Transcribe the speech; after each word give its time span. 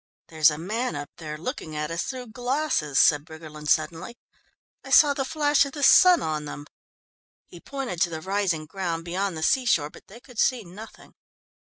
"There's 0.29 0.49
a 0.49 0.57
man 0.57 0.95
up 0.95 1.11
there 1.17 1.37
looking 1.37 1.75
at 1.75 1.91
us 1.91 2.01
through 2.05 2.29
glasses," 2.29 2.99
said 2.99 3.23
Briggerland 3.23 3.69
suddenly. 3.69 4.17
"I 4.83 4.89
saw 4.89 5.13
the 5.13 5.23
flash 5.23 5.63
of 5.65 5.73
the 5.73 5.83
sun 5.83 6.23
on 6.23 6.45
them." 6.45 6.65
He 7.45 7.59
pointed 7.59 8.01
to 8.01 8.09
the 8.09 8.19
rising 8.21 8.65
ground 8.65 9.05
beyond 9.05 9.37
the 9.37 9.43
seashore, 9.43 9.91
but 9.91 10.07
they 10.07 10.19
could 10.19 10.39
see 10.39 10.63
nothing. 10.63 11.13